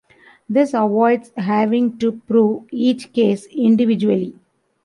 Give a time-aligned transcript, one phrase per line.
[0.49, 4.33] This avoids having to prove each case individually.